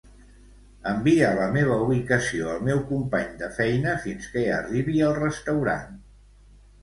[0.91, 5.93] Envia la meva ubicació al meu company de feina fins que arribi al restaurant.